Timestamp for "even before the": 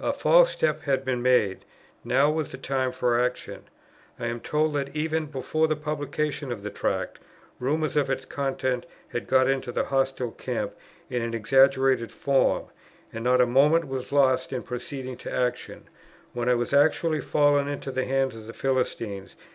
4.94-5.76